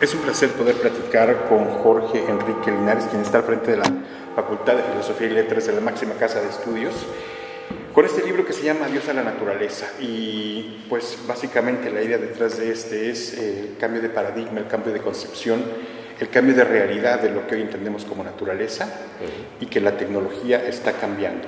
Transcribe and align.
Es 0.00 0.14
un 0.14 0.22
placer 0.22 0.48
poder 0.52 0.76
platicar 0.76 1.44
con 1.46 1.66
Jorge 1.66 2.24
Enrique 2.26 2.70
Linares, 2.70 3.04
quien 3.04 3.20
está 3.20 3.36
al 3.36 3.44
frente 3.44 3.72
de 3.72 3.76
la 3.76 3.92
Facultad 4.34 4.76
de 4.76 4.82
Filosofía 4.82 5.26
y 5.26 5.30
Letras 5.34 5.66
de 5.66 5.74
la 5.74 5.82
máxima 5.82 6.14
casa 6.14 6.40
de 6.40 6.48
estudios, 6.48 6.94
con 7.92 8.06
este 8.06 8.24
libro 8.24 8.46
que 8.46 8.54
se 8.54 8.64
llama 8.64 8.86
Dios 8.86 9.10
a 9.10 9.12
la 9.12 9.22
naturaleza. 9.22 9.88
Y 10.00 10.86
pues 10.88 11.18
básicamente 11.28 11.90
la 11.90 12.00
idea 12.00 12.16
detrás 12.16 12.56
de 12.56 12.72
este 12.72 13.10
es 13.10 13.36
el 13.36 13.76
cambio 13.78 14.00
de 14.00 14.08
paradigma, 14.08 14.60
el 14.60 14.68
cambio 14.68 14.90
de 14.90 15.00
concepción, 15.00 15.62
el 16.18 16.30
cambio 16.30 16.54
de 16.54 16.64
realidad 16.64 17.20
de 17.20 17.28
lo 17.28 17.46
que 17.46 17.56
hoy 17.56 17.60
entendemos 17.60 18.06
como 18.06 18.24
naturaleza 18.24 18.88
y 19.60 19.66
que 19.66 19.82
la 19.82 19.98
tecnología 19.98 20.66
está 20.66 20.92
cambiando. 20.92 21.46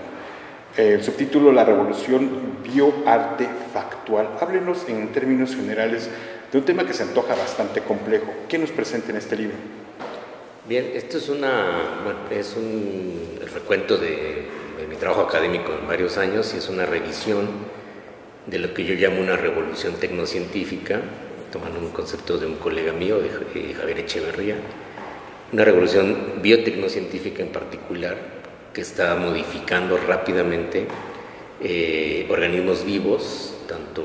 El 0.77 1.03
subtítulo 1.03 1.53
La 1.53 1.65
revolución 1.65 2.59
bioartefactual. 2.63 4.29
Háblenos 4.41 4.87
en 4.89 5.11
términos 5.11 5.55
generales 5.55 6.11
de 6.53 6.59
un 6.59 6.65
tema 6.65 6.87
que 6.87 6.93
se 6.93 7.03
antoja 7.03 7.35
bastante 7.35 7.81
complejo. 7.81 8.27
¿Qué 8.47 8.59
nos 8.59 8.71
presenta 8.71 9.11
en 9.11 9.17
este 9.17 9.37
libro? 9.37 9.57
Bien, 10.69 10.93
esto 10.95 11.17
es, 11.17 11.31
una, 11.31 12.05
es 12.31 12.55
un 12.57 13.39
recuento 13.53 13.97
de, 13.97 14.47
mi 14.89 14.97
trabajo 14.97 15.23
académico 15.23 15.73
en 15.73 15.89
varios 15.89 16.19
años 16.19 16.53
y 16.55 16.59
es 16.59 16.69
una 16.69 16.85
revisión 16.85 17.49
de 18.47 18.59
lo 18.59 18.75
que 18.75 18.85
yo 18.85 18.95
llamo 18.95 19.21
una 19.21 19.37
revolución 19.37 19.95
tecnocientífica, 19.95 21.01
tomando 21.51 21.79
un 21.79 21.91
concepto 21.91 22.37
de 22.37 22.47
un 22.47 22.57
colega 22.57 22.93
mío, 22.93 23.19
de 23.19 23.31
Javier 23.75 23.99
Echeverría, 24.01 24.57
una 25.53 25.65
revolución 25.65 26.43
biotecnocientífica 26.43 27.43
en 27.43 27.49
particular 27.49 28.17
que 28.75 28.83
está 28.83 29.15
modificando 29.15 29.97
rápidamente 29.97 30.87
eh, 31.63 32.27
organismos 32.31 32.85
vivos, 32.85 33.55
tanto 33.69 34.03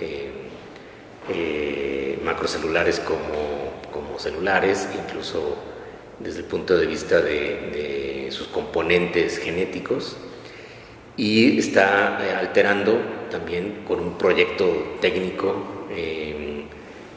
eh, 0.00 0.29
eh, 1.28 2.18
macrocelulares 2.24 3.00
como, 3.00 3.82
como, 3.92 4.18
celulares, 4.18 4.88
incluso 4.94 5.56
desde 6.18 6.40
el 6.40 6.44
punto 6.46 6.76
de 6.76 6.86
vista 6.86 7.20
de, 7.20 8.28
sus 8.30 8.46
componentes 8.46 9.38
genéticos, 9.38 10.16
y 11.16 11.58
está 11.58 12.18
eh, 12.22 12.34
alterando 12.34 13.00
también 13.30 13.82
con 13.86 14.00
un 14.00 14.16
proyecto 14.16 14.96
técnico 15.00 15.86
eh, 15.90 16.64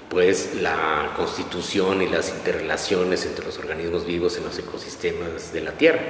pues 0.09 0.55
la 0.61 1.11
constitución 1.15 2.01
y 2.03 2.07
las 2.07 2.29
interrelaciones 2.29 3.25
entre 3.25 3.45
los 3.45 3.57
organismos 3.57 4.05
vivos 4.05 4.37
en 4.37 4.43
los 4.43 4.57
ecosistemas 4.59 5.51
de 5.51 5.61
la 5.61 5.71
Tierra. 5.71 6.01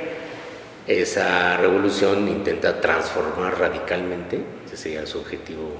Esa 0.86 1.56
revolución 1.56 2.28
intenta 2.28 2.82
transformar 2.82 3.58
radicalmente, 3.58 4.44
ese 4.66 4.76
sería 4.76 5.06
su 5.06 5.20
objetivo 5.20 5.72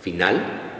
final, 0.00 0.73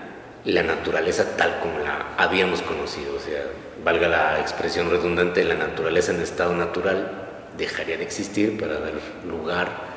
la 0.45 0.63
naturaleza 0.63 1.37
tal 1.37 1.59
como 1.61 1.79
la 1.79 2.15
habíamos 2.17 2.63
conocido. 2.63 3.15
O 3.17 3.21
sea, 3.21 3.45
valga 3.83 4.09
la 4.09 4.41
expresión 4.41 4.91
redundante, 4.91 5.45
la 5.45 5.55
naturaleza 5.55 6.13
en 6.13 6.21
estado 6.21 6.55
natural 6.55 7.25
dejaría 7.57 7.97
de 7.97 8.05
existir 8.05 8.59
para 8.59 8.79
dar 8.79 8.95
lugar 9.27 9.95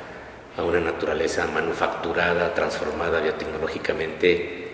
a 0.58 0.64
una 0.64 0.80
naturaleza 0.80 1.45
manufacturada, 1.48 2.54
transformada 2.54 3.22
biotecnológicamente 3.22 4.66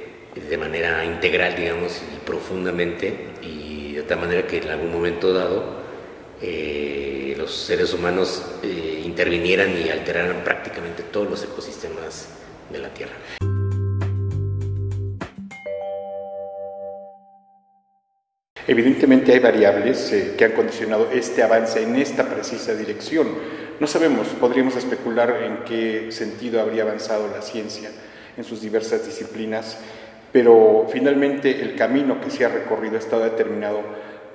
de 0.50 0.58
manera 0.58 1.06
integral, 1.06 1.56
digamos, 1.56 2.02
y 2.16 2.26
profundamente, 2.26 3.34
y 3.42 3.94
de 3.94 4.04
tal 4.04 4.20
manera 4.20 4.48
que 4.48 4.58
en 4.58 4.70
algún 4.70 4.92
momento 4.92 5.34
dado 5.34 5.84
eh, 6.42 7.36
los 7.38 7.54
seres 7.54 7.94
humanos 7.94 8.44
eh, 8.64 9.02
intervinieran 9.06 9.78
y 9.78 9.90
alteraran 9.90 10.44
prácticamente 10.44 11.04
todos 11.04 11.30
los 11.30 11.44
ecosistemas 11.44 12.30
de 12.72 12.80
la 12.80 12.90
Tierra. 12.90 13.14
Evidentemente 18.66 19.34
hay 19.34 19.40
variables 19.40 20.12
eh, 20.14 20.36
que 20.38 20.46
han 20.46 20.52
condicionado 20.54 21.10
este 21.12 21.44
avance 21.44 21.84
en 21.84 21.98
esta 21.98 22.24
precisa 22.24 22.74
dirección. 22.74 23.28
No 23.80 23.88
sabemos, 23.88 24.28
podríamos 24.40 24.78
especular 24.78 25.44
en 25.44 25.66
qué 25.66 26.12
sentido 26.12 26.62
habría 26.62 26.84
avanzado 26.84 27.28
la 27.28 27.42
ciencia 27.42 27.90
en 28.38 28.44
sus 28.46 28.62
diversas 28.62 29.06
disciplinas, 29.06 29.78
pero 30.32 30.88
finalmente 30.90 31.62
el 31.62 31.76
camino 31.76 32.22
que 32.22 32.30
se 32.30 32.46
ha 32.46 32.50
recorrido 32.50 32.96
ha 32.96 33.00
estado 33.00 33.24
determinado 33.24 33.82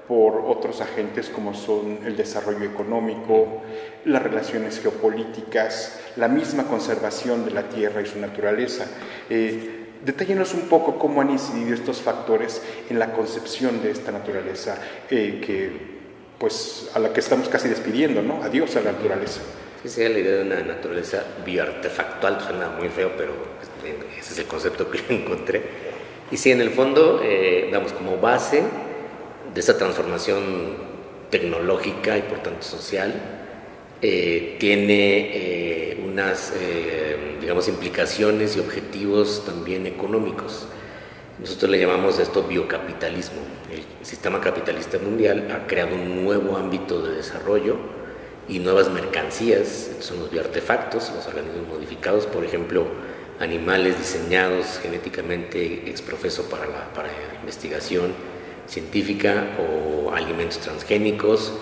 por 0.06 0.42
otros 0.47 0.81
agentes 0.81 1.28
como 1.28 1.54
son 1.54 1.98
el 2.04 2.16
desarrollo 2.16 2.64
económico, 2.64 3.62
las 4.04 4.22
relaciones 4.22 4.81
geopolíticas, 4.81 6.00
la 6.16 6.28
misma 6.28 6.64
conservación 6.64 7.44
de 7.44 7.50
la 7.50 7.69
tierra 7.69 8.00
y 8.00 8.06
su 8.06 8.19
naturaleza. 8.19 8.86
Eh, 9.28 9.77
Detállenos 10.04 10.54
un 10.54 10.62
poco 10.62 10.98
cómo 10.98 11.20
han 11.20 11.31
incidido 11.31 11.75
estos 11.75 12.00
factores 12.00 12.62
en 12.88 12.98
la 12.98 13.12
concepción 13.12 13.82
de 13.82 13.91
esta 13.91 14.12
naturaleza 14.12 14.78
eh, 15.10 15.41
que, 15.44 15.70
pues, 16.38 16.91
a 16.94 16.98
la 16.98 17.12
que 17.12 17.20
estamos 17.20 17.48
casi 17.48 17.69
despidiendo, 17.69 18.22
¿no? 18.22 18.42
Adiós 18.42 18.76
a 18.76 18.81
la 18.81 18.92
naturaleza. 18.92 19.41
Sí, 19.82 19.88
sería 19.88 20.10
la 20.10 20.19
idea 20.19 20.37
de 20.37 20.42
una 20.42 20.60
naturaleza 20.75 21.25
bioartefactual, 21.44 22.41
suena 22.41 22.69
muy 22.70 22.88
feo, 22.88 23.12
pero 23.16 23.32
este, 23.60 24.19
ese 24.19 24.32
es 24.32 24.38
el 24.38 24.47
concepto 24.47 24.91
que 24.91 25.03
encontré. 25.08 25.62
Y 26.31 26.37
sí, 26.37 26.50
en 26.53 26.60
el 26.60 26.70
fondo, 26.70 27.20
eh, 27.22 27.69
damos 27.72 27.92
como 27.92 28.19
base 28.19 28.62
de 29.54 29.60
esa 29.60 29.78
transformación 29.78 30.76
tecnológica 31.31 32.16
y 32.16 32.22
por 32.22 32.38
tanto 32.38 32.62
social, 32.62 33.47
eh, 34.00 34.56
tiene 34.60 35.31
eh, 35.34 36.04
unas, 36.04 36.53
eh, 36.56 37.36
digamos, 37.41 37.66
implicaciones 37.66 38.56
y 38.56 38.60
objetivos 38.60 39.44
también 39.44 39.86
económicos. 39.86 40.66
Nosotros 41.41 41.70
le 41.70 41.81
llamamos 41.81 42.20
esto 42.20 42.44
biocapitalismo. 42.44 43.41
El 43.72 43.84
sistema 44.06 44.41
capitalista 44.41 44.98
mundial 44.98 45.48
ha 45.53 45.66
creado 45.66 45.97
un 45.97 46.25
nuevo 46.25 46.56
ámbito 46.56 47.03
de 47.03 47.16
desarrollo 47.16 47.76
y 48.48 48.60
nuevas 48.60 48.88
mercancías, 48.91 49.91
son 50.00 50.20
los 50.20 50.31
bioartefactos, 50.31 51.12
los 51.14 51.26
organismos 51.26 51.66
modificados, 51.69 52.26
por 52.26 52.44
ejemplo, 52.44 52.87
animales 53.41 53.98
diseñados 53.98 54.78
genéticamente 54.81 55.91
exprofeso 55.91 56.44
para 56.44 56.66
la 56.66 56.92
para 56.92 57.08
investigación 57.41 58.12
científica 58.66 59.56
o 59.58 60.12
alimentos 60.12 60.58
transgénicos 60.58 61.53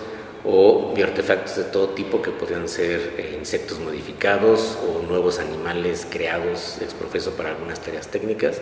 o 0.49 0.93
bioartefactos 0.95 1.57
de 1.57 1.63
todo 1.65 1.89
tipo 1.89 2.21
que 2.21 2.31
podrían 2.31 2.69
ser 2.69 3.15
eh, 3.17 3.35
insectos 3.37 3.79
modificados 3.79 4.77
o 4.81 5.05
nuevos 5.05 5.39
animales 5.39 6.07
creados 6.09 6.77
ex 6.81 6.93
profeso 6.93 7.31
para 7.31 7.49
algunas 7.49 7.81
tareas 7.81 8.07
técnicas. 8.07 8.61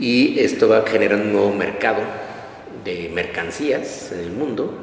Y 0.00 0.40
esto 0.40 0.68
va 0.68 0.78
a 0.78 0.86
generar 0.86 1.20
un 1.20 1.32
nuevo 1.32 1.52
mercado 1.52 2.00
de 2.84 3.08
mercancías 3.14 4.10
en 4.12 4.20
el 4.20 4.30
mundo 4.32 4.74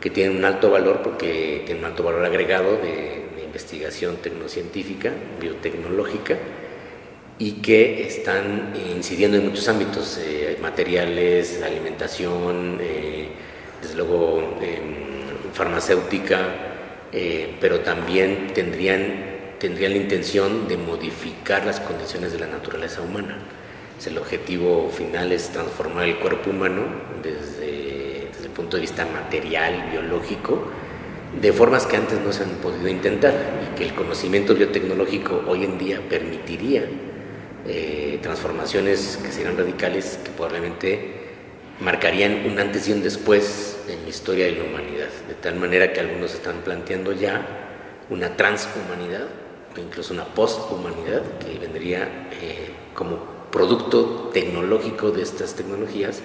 que 0.00 0.08
tienen 0.08 0.36
un 0.36 0.44
alto 0.44 0.70
valor 0.70 1.02
porque 1.02 1.62
tienen 1.66 1.84
un 1.84 1.90
alto 1.90 2.02
valor 2.02 2.24
agregado 2.24 2.76
de, 2.76 3.20
investigación 3.52 4.16
tecnocientífica, 4.16 5.12
biotecnológica 5.38 6.38
y 7.38 7.60
que 7.60 8.06
están 8.06 8.72
incidiendo 8.96 9.36
en 9.36 9.44
muchos 9.44 9.68
ámbitos, 9.68 10.18
eh, 10.24 10.56
materiales, 10.62 11.60
alimentación, 11.62 12.78
eh, 12.80 13.28
desde 13.82 13.94
luego 13.94 14.56
em, 14.62 15.11
farmacéutica, 15.52 16.38
eh, 17.12 17.56
pero 17.60 17.80
también 17.80 18.52
tendrían, 18.54 19.56
tendrían 19.58 19.92
la 19.92 19.98
intención 19.98 20.68
de 20.68 20.76
modificar 20.76 21.64
las 21.64 21.80
condiciones 21.80 22.32
de 22.32 22.38
la 22.38 22.46
naturaleza 22.46 23.02
humana. 23.02 23.38
el 24.04 24.18
objetivo 24.18 24.90
final 24.90 25.30
es 25.30 25.50
transformar 25.50 26.06
el 26.08 26.16
cuerpo 26.16 26.50
humano 26.50 26.82
desde, 27.22 28.28
desde 28.32 28.44
el 28.44 28.50
punto 28.50 28.76
de 28.76 28.80
vista 28.80 29.06
material, 29.06 29.90
biológico, 29.92 30.66
de 31.40 31.52
formas 31.52 31.86
que 31.86 31.96
antes 31.96 32.20
no 32.20 32.32
se 32.32 32.42
han 32.42 32.50
podido 32.56 32.88
intentar 32.88 33.32
y 33.62 33.76
que 33.76 33.84
el 33.84 33.94
conocimiento 33.94 34.54
biotecnológico 34.54 35.44
hoy 35.46 35.64
en 35.64 35.78
día 35.78 36.00
permitiría 36.08 36.84
eh, 37.66 38.18
transformaciones 38.22 39.18
que 39.22 39.30
serían 39.30 39.56
radicales, 39.56 40.18
que 40.24 40.30
probablemente 40.30 41.22
marcarían 41.80 42.44
un 42.44 42.58
antes 42.58 42.88
y 42.88 42.92
un 42.92 43.02
después 43.02 43.71
en 43.88 44.02
la 44.02 44.08
historia 44.08 44.46
de 44.46 44.52
la 44.52 44.64
humanidad, 44.64 45.08
de 45.28 45.34
tal 45.34 45.56
manera 45.56 45.92
que 45.92 46.00
algunos 46.00 46.34
están 46.34 46.62
planteando 46.62 47.12
ya 47.12 47.46
una 48.10 48.36
transhumanidad 48.36 49.26
o 49.76 49.80
incluso 49.80 50.12
una 50.12 50.24
posthumanidad 50.24 51.22
que 51.38 51.58
vendría 51.58 52.28
eh, 52.40 52.70
como 52.94 53.18
producto 53.50 54.30
tecnológico 54.32 55.10
de 55.10 55.22
estas 55.22 55.54
tecnologías 55.54 56.20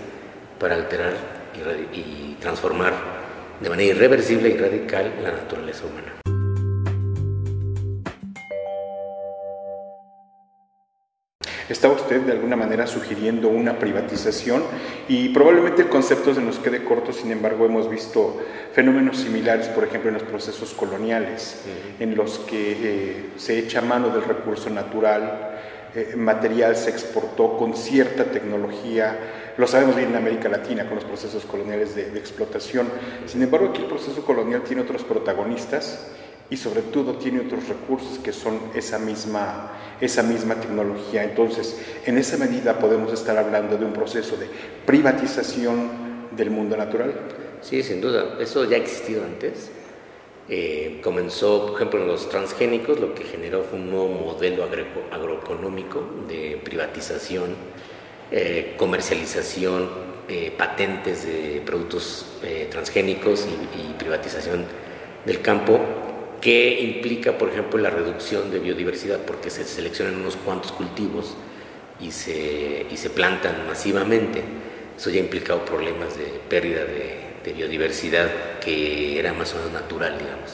para 0.59 0.75
alterar 0.75 1.38
y 1.94 2.36
transformar 2.39 2.94
de 3.60 3.69
manera 3.69 3.95
irreversible 3.95 4.50
y 4.50 4.57
radical 4.57 5.13
la 5.24 5.31
naturaleza 5.31 5.86
humana. 5.86 6.26
Está 11.88 12.04
usted 12.04 12.22
de 12.24 12.34
alguna 12.34 12.57
manera 12.57 12.86
sugiriendo 12.86 13.48
una 13.48 13.80
privatización 13.80 14.62
y 15.07 15.30
probablemente 15.30 15.84
el 15.84 15.88
concepto 15.88 16.36
se 16.36 16.42
nos 16.42 16.60
quede 16.60 16.84
corto, 16.84 17.13
sin 17.13 17.31
embargo 17.31 17.66
hemos 17.66 17.89
visto 17.89 18.42
fenómenos 18.74 19.19
similares, 19.19 19.69
por 19.69 19.86
ejemplo, 19.86 20.10
en 20.10 20.16
los 20.16 20.24
procesos 20.24 20.74
coloniales, 20.74 21.62
en 21.98 22.13
los 22.13 22.39
que 22.39 22.72
eh, 22.72 23.30
se 23.38 23.57
echa 23.57 23.80
mano 23.80 24.10
del 24.10 24.25
recurso 24.25 24.69
natural, 24.69 25.60
eh, 25.95 26.13
material 26.18 26.75
se 26.75 26.89
exportó 26.89 27.56
con 27.56 27.74
cierta 27.74 28.25
tecnología, 28.25 29.18
lo 29.56 29.66
sabemos 29.66 29.95
bien 29.95 30.10
en 30.10 30.18
América 30.18 30.50
Latina 30.50 30.84
con 30.88 30.95
los 30.95 31.06
procesos 31.06 31.45
coloniales 31.45 31.95
de, 31.95 32.10
explotación. 32.19 32.89
Sin 33.28 33.42
embargo, 33.44 33.69
aquí 33.69 33.84
el 33.84 33.88
proceso 33.88 34.25
colonial 34.25 34.62
tiene 34.63 34.81
otros 34.81 35.06
protagonistas 35.06 36.06
y 36.49 36.57
sobre 36.57 36.81
todo 36.81 37.13
tiene 37.15 37.41
otros 37.41 37.67
recursos 37.67 38.19
que 38.19 38.31
son 38.31 38.59
esa 38.73 38.99
misma, 38.99 39.71
esa 39.99 40.23
misma 40.23 40.55
tecnología. 40.55 41.23
Entonces, 41.23 41.77
en 42.05 42.17
esa 42.17 42.38
medida 42.38 42.79
podemos 42.79 43.11
estar 43.11 43.38
hablando 43.38 43.77
de 43.77 43.85
un 43.85 43.94
proceso 43.94 44.38
de 44.38 44.47
privatización 44.85 46.29
del 46.31 46.49
mundo 46.49 46.77
natural. 46.77 47.13
Sí, 47.61 47.83
sin 47.83 47.99
duda. 47.99 48.38
Eso 48.39 48.63
ya 48.65 48.77
ha 48.77 48.79
existido 48.79 49.23
antes. 49.23 49.71
Eh, 50.49 51.01
comenzó, 51.03 51.65
por 51.65 51.75
ejemplo, 51.75 52.01
en 52.01 52.07
los 52.07 52.29
transgénicos, 52.29 53.00
lo 53.00 53.13
que 53.13 53.25
generó 53.25 53.63
fue 53.63 53.79
un 53.79 53.89
nuevo 53.89 54.07
modelo 54.07 54.63
agroeconómico 55.11 56.01
de 56.29 56.61
privatización, 56.63 57.53
eh, 58.31 58.75
comercialización, 58.77 59.89
eh, 60.29 60.53
patentes 60.57 61.25
de 61.25 61.61
productos 61.65 62.25
transgénicos 62.69 63.45
y, 63.45 63.93
privatización 63.97 64.65
del 65.25 65.41
campo, 65.41 65.79
que 66.42 66.81
implica, 66.81 67.38
por 67.38 67.50
ejemplo, 67.50 67.80
la 67.80 67.89
reducción 67.89 68.51
de 68.51 68.60
biodiversidad, 68.60 69.19
porque 69.25 69.50
se 69.50 69.63
seleccionan 69.66 70.16
unos 70.16 70.36
cuantos 70.36 70.72
cultivos 70.72 71.36
y 72.00 72.12
se, 72.12 72.86
y 72.89 72.98
se 72.98 73.10
plantan 73.10 73.68
masivamente. 73.68 74.44
Eso 74.98 75.10
ya 75.10 75.19
ha 75.19 75.24
implicado 75.24 75.66
problemas 75.66 76.18
de 76.18 76.25
pérdida 76.50 76.86
de 76.86 77.28
de 77.48 77.54
biodiversidad 77.54 78.60
que 78.60 79.18
era 79.18 79.34
más 79.34 79.54
o 79.54 79.57
menos 79.57 79.72
natural, 79.72 80.18
digamos. 80.18 80.51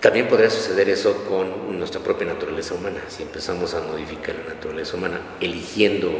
También 0.00 0.28
podría 0.28 0.48
suceder 0.48 0.88
eso 0.88 1.24
con 1.24 1.76
nuestra 1.76 2.00
propia 2.00 2.28
naturaleza 2.28 2.74
humana, 2.74 3.00
si 3.08 3.24
empezamos 3.24 3.74
a 3.74 3.80
modificar 3.80 4.36
la 4.36 4.54
naturaleza 4.54 4.96
humana, 4.96 5.20
eligiendo 5.40 6.10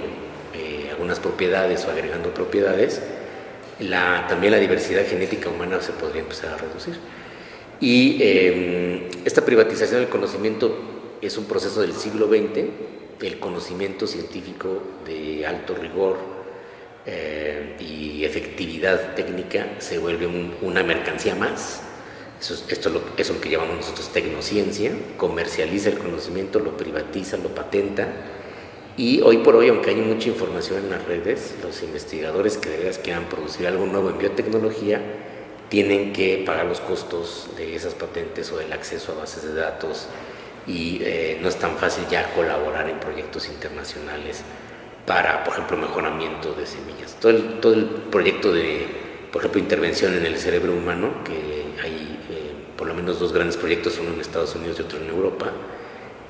eh, 0.54 0.88
algunas 0.90 1.20
propiedades 1.20 1.84
o 1.84 1.90
agregando 1.90 2.34
propiedades, 2.34 3.00
la, 3.78 4.26
también 4.28 4.52
la 4.52 4.58
diversidad 4.58 5.06
genética 5.06 5.48
humana 5.48 5.80
se 5.80 5.92
podría 5.92 6.22
empezar 6.22 6.54
a 6.54 6.56
reducir. 6.56 6.98
Y 7.80 8.18
em, 8.20 9.08
esta 9.24 9.44
privatización 9.44 10.00
del 10.00 10.08
conocimiento 10.08 10.76
es 11.22 11.36
un 11.38 11.44
proceso 11.44 11.80
del 11.80 11.92
siglo 11.92 12.28
XX, 12.28 12.64
el 13.20 13.38
conocimiento 13.38 14.06
científico 14.06 14.82
de 15.06 15.46
alto 15.46 15.74
rigor, 15.74 16.16
eh, 17.06 17.76
y 17.78 18.24
efectividad 18.24 19.14
técnica 19.14 19.76
se 19.78 19.98
vuelve 19.98 20.28
una 20.62 20.82
mercancía 20.82 21.34
más. 21.34 21.82
Esto 22.40 22.54
es 22.68 22.86
lo, 22.86 23.02
es 23.16 23.30
lo 23.30 23.40
que 23.40 23.50
llamamos 23.50 23.76
nosotros 23.76 24.12
tecnociencia, 24.12 24.92
comercializa 25.16 25.88
el 25.88 25.98
conocimiento, 25.98 26.58
lo 26.58 26.76
privatiza, 26.76 27.36
lo 27.36 27.54
patenta. 27.54 28.08
Y 28.96 29.20
hoy 29.22 29.38
por 29.38 29.56
hoy, 29.56 29.68
aunque 29.68 29.90
hay 29.90 29.96
mucha 29.96 30.28
información 30.28 30.84
en 30.84 30.90
las 30.90 31.04
redes, 31.04 31.54
los 31.62 31.82
investigadores 31.82 32.58
que 32.58 32.70
de 32.70 32.78
veras 32.78 32.98
quieran 32.98 33.28
producir 33.28 33.66
algo 33.66 33.86
nuevo 33.86 34.10
en 34.10 34.18
biotecnología 34.18 35.00
tienen 35.68 36.12
que 36.12 36.42
pagar 36.46 36.66
los 36.66 36.80
costos 36.80 37.48
de 37.56 37.76
esas 37.76 37.94
patentes 37.94 38.50
o 38.52 38.56
del 38.58 38.72
acceso 38.72 39.12
a 39.12 39.16
bases 39.16 39.42
de 39.42 39.54
datos 39.54 40.06
y 40.66 41.00
eh, 41.02 41.38
no 41.40 41.48
es 41.48 41.56
tan 41.56 41.76
fácil 41.76 42.04
ya 42.10 42.32
colaborar 42.34 42.88
en 42.88 42.98
proyectos 43.00 43.48
internacionales 43.48 44.42
para, 45.06 45.44
por 45.44 45.54
ejemplo, 45.54 45.76
mejoramiento 45.76 46.52
de 46.52 46.66
semillas. 46.66 47.16
Todo 47.20 47.32
el, 47.32 47.60
todo 47.60 47.74
el 47.74 47.86
proyecto 47.86 48.52
de, 48.52 48.86
por 49.32 49.40
ejemplo, 49.40 49.60
intervención 49.60 50.14
en 50.14 50.26
el 50.26 50.36
cerebro 50.38 50.72
humano, 50.72 51.24
que 51.24 51.32
hay 51.82 52.18
eh, 52.30 52.52
por 52.76 52.86
lo 52.86 52.94
menos 52.94 53.18
dos 53.18 53.32
grandes 53.32 53.56
proyectos, 53.56 53.98
uno 53.98 54.12
en 54.12 54.20
Estados 54.20 54.54
Unidos 54.54 54.78
y 54.78 54.82
otro 54.82 54.98
en 54.98 55.08
Europa, 55.08 55.52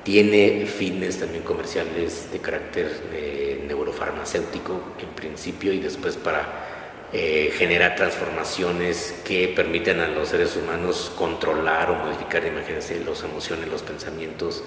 tiene 0.03 0.65
fines 0.65 1.19
también 1.19 1.43
comerciales 1.43 2.31
de 2.31 2.39
carácter 2.39 2.89
eh, 3.13 3.65
neurofarmacéutico 3.67 4.95
en 4.99 5.09
principio 5.09 5.73
y 5.73 5.79
después 5.79 6.15
para 6.15 6.78
eh, 7.11 7.51
generar 7.57 7.95
transformaciones 7.95 9.15
que 9.25 9.47
permiten 9.47 9.99
a 9.99 10.07
los 10.07 10.29
seres 10.29 10.55
humanos 10.55 11.11
controlar 11.17 11.89
o 11.89 11.95
modificar, 11.95 12.45
imagínense, 12.45 13.03
las 13.03 13.23
emociones, 13.23 13.67
los 13.67 13.81
pensamientos, 13.81 14.63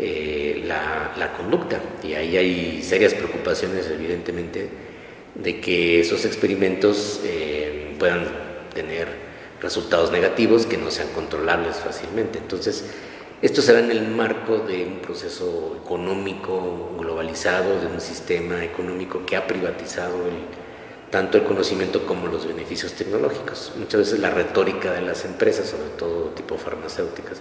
eh, 0.00 0.64
la, 0.66 1.32
conducta. 1.36 1.80
Y 2.02 2.14
ahí 2.14 2.36
hay 2.36 2.82
serias 2.82 3.14
preocupaciones, 3.14 3.88
evidentemente, 3.90 4.68
de 5.36 5.60
que 5.60 6.00
esos 6.00 6.24
experimentos 6.24 7.20
eh, 7.24 7.94
puedan 7.96 8.26
tener 8.74 9.06
resultados 9.62 10.10
negativos 10.10 10.66
que 10.66 10.78
no 10.78 10.90
sean 10.90 11.08
controlables 11.14 11.76
fácilmente. 11.76 12.38
Entonces, 12.38 12.86
esto 13.40 13.62
se 13.62 13.72
da 13.72 13.78
en 13.78 13.92
el 13.92 14.08
marco 14.08 14.58
de 14.58 14.84
un 14.84 14.98
proceso 14.98 15.78
económico 15.84 16.96
globalizado, 16.98 17.80
de 17.80 17.86
un 17.86 18.00
sistema 18.00 18.64
económico 18.64 19.24
que 19.24 19.36
ha 19.36 19.46
privatizado 19.46 20.26
tanto 21.10 21.38
el 21.38 21.44
conocimiento 21.44 22.06
como 22.06 22.26
los 22.26 22.46
beneficios 22.46 22.92
tecnológicos. 22.92 23.72
Muchas 23.76 24.00
veces 24.00 24.20
la 24.20 24.30
retórica 24.30 24.92
de 24.92 25.02
las 25.02 25.24
empresas, 25.24 25.68
sobre 25.68 25.88
todo 25.90 26.30
tipo 26.30 26.58
farmacéuticas, 26.58 27.40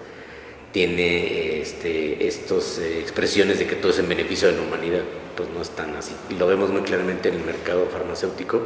tiene 0.72 1.62
este, 1.62 2.28
estas 2.28 2.80
eh, 2.80 3.00
expresiones 3.00 3.60
de 3.60 3.68
que 3.68 3.76
todo 3.76 3.92
es 3.92 4.00
en 4.00 4.08
beneficio 4.10 4.48
de 4.50 4.56
la 4.56 4.62
humanidad, 4.62 5.02
pues 5.36 5.50
no 5.50 5.62
es 5.62 5.70
tan 5.72 5.96
así. 5.96 6.14
Y 6.30 6.36
lo 6.36 6.48
vemos 6.48 6.70
muy 6.70 6.82
claramente 6.82 7.30
en 7.30 7.36
el 7.36 7.44
mercado 7.44 7.88
farmacéutico. 7.88 8.62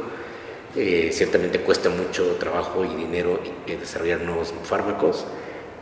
Eh, 0.76 1.10
ciertamente 1.12 1.60
cuesta 1.60 1.90
mucho 1.90 2.36
trabajo 2.38 2.84
y 2.84 2.96
dinero 2.96 3.40
eh, 3.66 3.76
desarrollar 3.76 4.22
nuevos 4.22 4.54
fármacos 4.64 5.26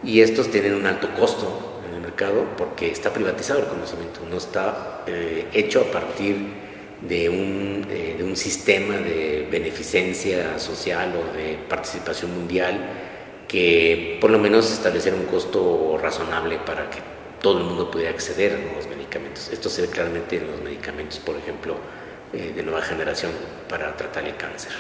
y 0.03 0.21
estos 0.21 0.51
tienen 0.51 0.75
un 0.75 0.87
alto 0.87 1.09
costo 1.15 1.81
en 1.89 1.95
el 1.95 2.01
mercado 2.01 2.45
porque 2.57 2.91
está 2.91 3.13
privatizado 3.13 3.61
el 3.61 3.67
conocimiento, 3.67 4.21
no 4.29 4.37
está 4.37 5.05
hecho 5.53 5.81
a 5.83 5.93
partir 5.93 6.70
de 7.03 7.29
un, 7.29 7.87
de 7.89 8.23
un 8.23 8.37
sistema 8.37 8.97
de 8.97 9.49
beneficencia 9.51 10.59
social 10.59 11.15
o 11.17 11.37
de 11.37 11.59
participación 11.69 12.35
mundial 12.35 12.79
que 13.51 14.19
por 14.21 14.31
lo 14.31 14.39
menos 14.39 14.73
establecer 14.73 15.13
un 15.13 15.25
costo 15.25 15.99
razonable 16.01 16.59
para 16.59 16.89
que 16.89 16.99
todo 17.41 17.59
el 17.59 17.65
mundo 17.65 17.91
pudiera 17.91 18.13
acceder 18.13 18.55
a 18.55 18.59
nuevos 18.59 18.87
medicamentos. 18.87 19.51
Esto 19.53 19.69
se 19.69 19.83
ve 19.83 19.89
claramente 19.89 20.37
en 20.37 20.47
los 20.47 20.61
medicamentos, 20.63 21.19
por 21.19 21.37
ejemplo, 21.37 21.77
eh, 22.33 22.53
de 22.55 22.63
nueva 22.63 22.81
generación 22.83 23.33
para 23.69 23.97
tratar 23.97 24.25
el 24.25 24.37
cáncer. 24.37 24.73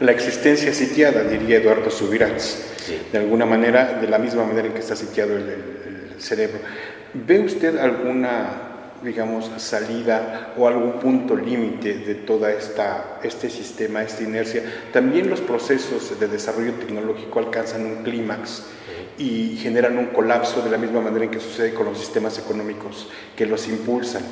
La 0.00 0.12
existencia 0.12 0.74
sitiada, 0.74 1.24
diría 1.24 1.56
Eduardo 1.56 1.90
Subirats, 1.90 2.66
de 3.10 3.18
alguna 3.18 3.46
manera, 3.46 3.94
de 3.94 4.08
la 4.08 4.18
misma 4.18 4.44
manera 4.44 4.68
en 4.68 4.74
que 4.74 4.80
está 4.80 4.94
sitiado 4.94 5.36
el 5.36 5.77
cerebro. 6.20 6.60
¿Ve 7.14 7.40
usted 7.40 7.78
alguna 7.78 8.68
digamos, 9.02 9.50
salida 9.58 10.54
o 10.56 10.66
algún 10.66 10.94
punto 10.94 11.36
límite 11.36 11.98
de 11.98 12.14
toda 12.16 12.52
esta, 12.52 13.20
este 13.22 13.48
sistema, 13.48 14.02
esta 14.02 14.24
inercia. 14.24 14.62
También 14.92 15.30
los 15.30 15.40
procesos 15.40 16.18
de 16.18 16.26
desarrollo 16.26 16.74
tecnológico 16.74 17.38
alcanzan 17.38 17.86
un 17.86 18.02
clímax 18.02 18.64
y 19.16 19.56
generan 19.60 19.98
un 19.98 20.06
colapso 20.06 20.62
de 20.62 20.70
la 20.70 20.78
misma 20.78 21.00
manera 21.00 21.24
en 21.24 21.30
que 21.30 21.40
sucede 21.40 21.74
con 21.74 21.86
los 21.86 21.98
sistemas 21.98 22.38
económicos 22.38 23.08
que 23.36 23.46
los 23.46 23.68
impulsan. 23.68 24.22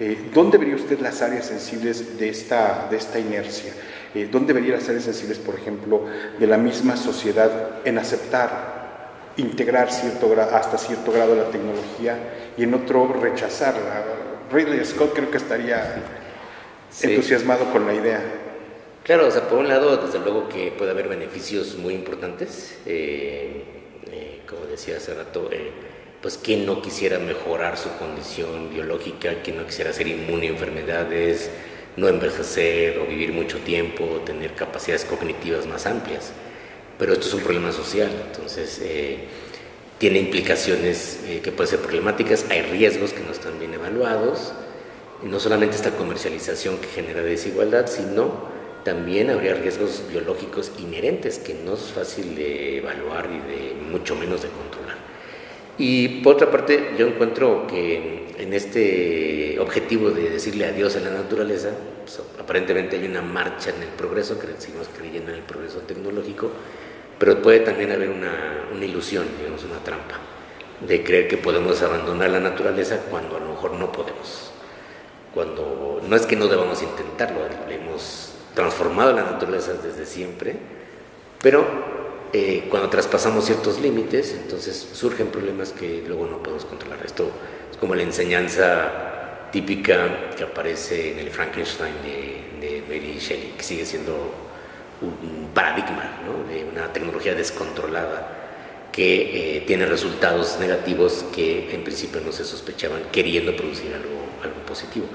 Eh, 0.00 0.30
¿Dónde 0.32 0.58
vería 0.58 0.74
usted 0.74 0.98
las 0.98 1.22
áreas 1.22 1.46
sensibles 1.46 2.18
de 2.18 2.28
esta, 2.28 2.88
de 2.90 2.96
esta 2.96 3.18
inercia? 3.18 3.72
Eh, 4.12 4.28
¿Dónde 4.30 4.52
vería 4.52 4.74
las 4.74 4.88
áreas 4.88 5.04
sensibles, 5.04 5.38
por 5.38 5.54
ejemplo, 5.54 6.04
de 6.38 6.46
la 6.46 6.56
misma 6.56 6.96
sociedad 6.96 7.78
en 7.84 7.98
aceptar 7.98 8.73
integrar 9.36 9.90
cierto 9.90 10.32
hasta 10.40 10.78
cierto 10.78 11.12
grado 11.12 11.34
la 11.34 11.50
tecnología 11.50 12.52
y 12.56 12.64
en 12.64 12.74
otro 12.74 13.12
rechazarla. 13.20 14.04
Ridley 14.52 14.84
Scott 14.84 15.14
creo 15.14 15.30
que 15.30 15.38
estaría 15.38 16.02
entusiasmado 17.02 17.70
con 17.72 17.86
la 17.86 17.94
idea. 17.94 18.20
Claro, 19.02 19.26
o 19.26 19.30
sea, 19.30 19.48
por 19.48 19.58
un 19.58 19.68
lado, 19.68 19.96
desde 19.96 20.18
luego 20.18 20.48
que 20.48 20.72
puede 20.72 20.92
haber 20.92 21.08
beneficios 21.08 21.76
muy 21.76 21.94
importantes, 21.94 22.78
eh, 22.86 23.64
eh, 24.10 24.40
como 24.48 24.64
decía 24.66 24.96
hace 24.96 25.12
rato, 25.14 25.50
eh, 25.52 25.70
pues 26.22 26.38
quien 26.38 26.64
no 26.64 26.80
quisiera 26.80 27.18
mejorar 27.18 27.76
su 27.76 27.90
condición 27.98 28.70
biológica, 28.70 29.42
quien 29.42 29.58
no 29.58 29.66
quisiera 29.66 29.92
ser 29.92 30.06
inmune 30.06 30.46
a 30.46 30.50
enfermedades, 30.50 31.50
no 31.96 32.08
envejecer 32.08 32.98
o 32.98 33.06
vivir 33.06 33.32
mucho 33.32 33.58
tiempo, 33.58 34.04
tener 34.24 34.54
capacidades 34.54 35.04
cognitivas 35.04 35.66
más 35.66 35.86
amplias 35.86 36.32
pero 36.98 37.12
esto 37.12 37.28
es 37.28 37.34
un 37.34 37.40
problema 37.40 37.72
social, 37.72 38.10
entonces 38.26 38.80
eh, 38.82 39.18
tiene 39.98 40.18
implicaciones 40.18 41.20
eh, 41.26 41.40
que 41.42 41.52
pueden 41.52 41.70
ser 41.70 41.80
problemáticas, 41.80 42.46
hay 42.50 42.62
riesgos 42.62 43.12
que 43.12 43.20
no 43.20 43.32
están 43.32 43.58
bien 43.58 43.74
evaluados, 43.74 44.52
no 45.22 45.40
solamente 45.40 45.76
esta 45.76 45.92
comercialización 45.92 46.78
que 46.78 46.88
genera 46.88 47.22
desigualdad, 47.22 47.86
sino 47.86 48.52
también 48.84 49.30
habría 49.30 49.54
riesgos 49.54 50.02
biológicos 50.10 50.72
inherentes 50.78 51.38
que 51.38 51.54
no 51.54 51.74
es 51.74 51.80
fácil 51.80 52.34
de 52.36 52.78
evaluar 52.78 53.30
y 53.30 53.38
de 53.50 53.74
mucho 53.90 54.14
menos 54.14 54.42
de 54.42 54.48
controlar. 54.48 54.83
Y 55.78 56.20
por 56.22 56.34
otra 56.34 56.50
parte, 56.50 56.92
yo 56.96 57.06
encuentro 57.06 57.66
que 57.66 58.26
en 58.38 58.52
este 58.52 59.58
objetivo 59.58 60.10
de 60.10 60.30
decirle 60.30 60.66
adiós 60.66 60.96
a 60.96 61.00
la 61.00 61.10
naturaleza, 61.10 61.70
pues, 62.02 62.20
aparentemente 62.38 62.96
hay 62.96 63.06
una 63.06 63.22
marcha 63.22 63.70
en 63.70 63.82
el 63.82 63.88
progreso, 63.88 64.38
que 64.38 64.48
seguimos 64.58 64.88
creyendo 64.96 65.32
en 65.32 65.38
el 65.38 65.44
progreso 65.44 65.78
tecnológico, 65.80 66.50
pero 67.18 67.40
puede 67.40 67.60
también 67.60 67.92
haber 67.92 68.10
una, 68.10 68.68
una 68.72 68.84
ilusión, 68.84 69.26
digamos, 69.38 69.64
una 69.64 69.78
trampa, 69.82 70.18
de 70.86 71.02
creer 71.02 71.28
que 71.28 71.36
podemos 71.36 71.80
abandonar 71.82 72.30
la 72.30 72.40
naturaleza 72.40 73.00
cuando 73.10 73.36
a 73.36 73.40
lo 73.40 73.50
mejor 73.50 73.72
no 73.72 73.90
podemos. 73.90 74.50
Cuando 75.32 76.00
no 76.06 76.16
es 76.16 76.26
que 76.26 76.36
no 76.36 76.46
debamos 76.46 76.82
intentarlo, 76.82 77.40
hemos 77.68 78.34
transformado 78.54 79.12
la 79.12 79.24
naturaleza 79.24 79.72
desde 79.74 80.06
siempre, 80.06 80.56
pero 81.42 81.93
eh, 82.34 82.66
cuando 82.68 82.90
traspasamos 82.90 83.44
ciertos 83.44 83.80
límites, 83.80 84.34
entonces 84.34 84.88
surgen 84.92 85.28
problemas 85.28 85.70
que 85.70 86.02
luego 86.04 86.26
no 86.26 86.42
podemos 86.42 86.64
controlar. 86.64 86.98
Esto 87.04 87.30
es 87.70 87.76
como 87.76 87.94
la 87.94 88.02
enseñanza 88.02 89.50
típica 89.52 90.30
que 90.36 90.42
aparece 90.42 91.12
en 91.12 91.20
el 91.20 91.30
Frankenstein 91.30 91.94
de, 92.02 92.66
de 92.66 92.82
Mary 92.88 93.18
Shelley, 93.20 93.54
que 93.56 93.62
sigue 93.62 93.86
siendo 93.86 94.34
un 95.00 95.50
paradigma 95.54 96.10
de 96.48 96.64
una 96.64 96.92
tecnología 96.92 97.36
descontrolada 97.36 98.88
que 98.90 99.58
eh, 99.58 99.60
tiene 99.60 99.86
resultados 99.86 100.58
negativos 100.58 101.24
que 101.32 101.72
en 101.72 101.84
principio 101.84 102.20
no 102.20 102.32
se 102.32 102.44
sospechaban, 102.44 103.02
queriendo 103.12 103.54
producir 103.56 103.94
algo, 103.94 104.26
algo 104.42 104.66
positivo. 104.66 105.06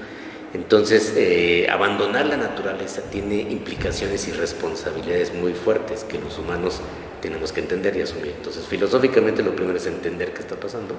Entonces, 0.52 1.14
eh, 1.16 1.68
abandonar 1.70 2.26
la 2.26 2.36
naturaleza 2.36 3.02
tiene 3.10 3.40
implicaciones 3.40 4.26
y 4.26 4.32
responsabilidades 4.32 5.32
muy 5.32 5.52
fuertes 5.52 6.04
que 6.04 6.18
los 6.18 6.38
humanos 6.38 6.80
tenemos 7.20 7.52
que 7.52 7.60
entender 7.60 7.96
y 7.96 8.02
asumir. 8.02 8.34
Entonces, 8.36 8.66
filosóficamente 8.66 9.42
lo 9.42 9.54
primero 9.54 9.76
es 9.76 9.86
entender 9.86 10.32
qué 10.32 10.40
está 10.40 10.56
pasando 10.56 10.94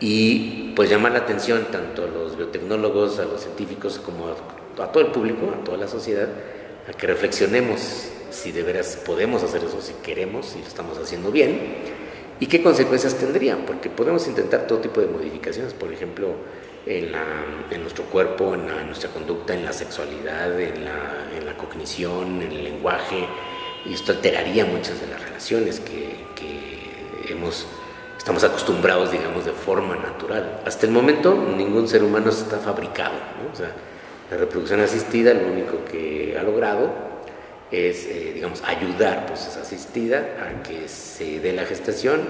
y 0.00 0.72
pues 0.74 0.88
llamar 0.88 1.12
la 1.12 1.18
atención 1.18 1.66
tanto 1.70 2.04
a 2.04 2.06
los 2.06 2.36
biotecnólogos, 2.36 3.18
a 3.18 3.26
los 3.26 3.42
científicos, 3.42 3.98
como 3.98 4.28
a, 4.28 4.92
todo 4.92 5.04
el 5.04 5.12
público, 5.12 5.54
a 5.60 5.62
toda 5.62 5.76
la 5.76 5.88
sociedad, 5.88 6.28
a 6.88 6.92
que 6.92 7.06
reflexionemos 7.06 8.08
si 8.30 8.52
de 8.52 8.62
veras 8.62 8.96
podemos 9.04 9.42
hacer 9.42 9.62
eso, 9.64 9.80
si 9.82 9.92
queremos, 10.02 10.46
si 10.46 10.60
lo 10.60 10.66
estamos 10.66 10.96
haciendo 10.98 11.30
bien, 11.30 11.76
y 12.38 12.46
qué 12.46 12.62
consecuencias 12.62 13.16
tendrían, 13.16 13.66
porque 13.66 13.90
podemos 13.90 14.26
intentar 14.26 14.66
todo 14.66 14.78
tipo 14.78 15.02
de 15.02 15.08
modificaciones, 15.08 15.74
por 15.74 15.92
ejemplo, 15.92 16.28
en, 16.86 17.12
nuestro 17.82 18.04
cuerpo, 18.04 18.54
en, 18.54 18.66
nuestra 18.86 19.10
conducta, 19.10 19.54
en 19.54 19.64
la 19.64 19.72
sexualidad, 19.74 20.58
en 20.58 20.84
la, 20.84 21.56
cognición, 21.58 22.40
en 22.40 22.52
el 22.52 22.64
lenguaje, 22.64 23.26
y 23.84 23.94
esto 23.94 24.12
alteraría 24.12 24.64
muchas 24.64 25.00
de 25.00 25.06
las 25.06 25.22
relaciones 25.22 25.80
que, 25.80 26.20
hemos, 27.28 27.66
estamos 28.18 28.42
acostumbrados, 28.42 29.12
digamos, 29.12 29.44
de 29.44 29.52
forma 29.52 29.94
natural. 29.94 30.60
Hasta 30.66 30.86
el 30.86 30.92
momento, 30.92 31.34
ningún 31.56 31.86
ser 31.86 32.02
humano 32.02 32.30
está 32.30 32.58
fabricado, 32.58 33.14
o 33.52 33.56
sea, 33.56 33.72
la 34.30 34.36
reproducción 34.36 34.80
asistida 34.80 35.32
lo 35.32 35.46
único 35.46 35.84
que 35.84 36.36
ha 36.38 36.42
logrado 36.42 36.90
es, 37.70 38.06
eh, 38.06 38.32
digamos, 38.34 38.62
ayudar, 38.64 39.26
pues 39.26 39.46
es 39.46 39.56
asistida 39.56 40.36
a 40.40 40.62
que 40.62 40.88
se 40.88 41.38
dé 41.40 41.52
la 41.52 41.64
gestación 41.64 42.20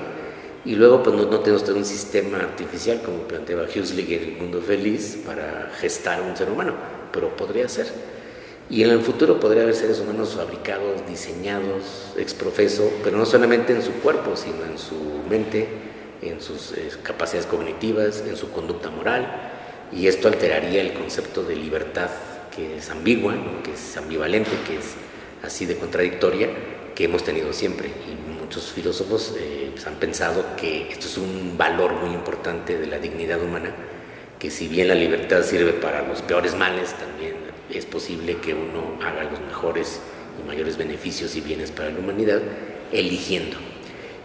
y 0.65 0.75
luego 0.75 1.03
pues 1.03 1.17
no, 1.17 1.27
tenemos 1.41 1.65
todo 1.65 1.77
un 1.77 1.85
sistema 1.87 2.39
artificial 2.39 3.01
como 3.03 3.21
planteaba 3.21 3.65
Huxley 3.65 4.15
en 4.15 4.23
el 4.23 4.37
mundo 4.37 4.61
feliz 4.61 5.19
para 5.25 5.71
gestar 5.81 6.21
un 6.21 6.37
ser 6.37 6.51
humano, 6.51 6.75
pero 7.13 7.35
podría 7.35 7.69
ser. 7.69 7.87
Y 8.71 8.85
en 8.85 8.91
el 8.91 9.01
futuro 9.01 9.41
podría 9.41 9.65
haber 9.65 9.75
seres 9.75 9.99
humanos 9.99 10.37
fabricados, 10.37 11.05
diseñados, 11.09 12.13
exprofeso, 12.17 12.89
pero 13.03 13.19
no 13.19 13.27
solamente 13.27 13.73
en 13.73 13.83
su 13.83 13.91
cuerpo, 13.95 14.37
sino 14.37 14.65
en 14.65 14.79
su 14.79 14.95
mente, 15.29 15.67
en 16.23 16.41
sus 16.41 16.73
eh, 16.73 16.89
capacidades 17.03 17.47
cognitivas, 17.47 18.23
en 18.29 18.37
su 18.37 18.53
conducta 18.53 18.89
moral, 18.91 19.27
y 19.91 20.07
esto 20.07 20.29
alteraría 20.29 20.83
el 20.83 20.93
concepto 20.93 21.43
de 21.43 21.57
libertad 21.57 22.11
que 22.55 22.77
es 22.77 22.91
ambigua, 22.91 23.35
que 23.65 23.73
es 23.73 23.97
ambivalente, 23.97 24.53
que 24.65 24.77
es 24.79 24.95
así 25.43 25.67
de 25.67 25.77
contradictoria 25.77 26.49
que 26.95 27.05
hemos 27.05 27.25
tenido 27.25 27.53
siempre. 27.53 27.89
Y 27.89 28.41
muchos 28.41 28.71
filósofos 28.71 29.35
eh, 29.37 29.71
pues, 29.73 29.85
han 29.89 29.97
pensado 29.97 30.45
que 30.57 30.93
esto 30.93 31.07
es 31.07 31.19
un 31.19 31.59
valor 31.59 31.95
muy 31.95 32.15
importante 32.15 32.79
de 32.79 32.87
la 32.87 33.01
dignidad 33.01 33.43
humana, 33.43 33.75
que 34.39 34.49
si 34.49 34.69
bien 34.69 34.87
la 34.87 34.95
libertad 34.95 35.43
sirve 35.43 35.73
para 35.73 36.07
los 36.07 36.23
peores 36.23 36.55
males, 36.55 36.95
también 36.95 37.50
es 37.73 37.87
posible 37.87 38.37
que 38.37 38.55
uno 38.55 38.99
haga 39.03 39.25
los 39.25 39.41
mejores 39.41 40.01
y 40.43 40.47
mayores 40.47 40.77
beneficios 40.77 41.37
y 41.37 41.41
bienes 41.41 41.71
para 41.71 41.91
la 41.91 41.99
humanidad, 41.99 42.41
eligiendo. 42.93 43.57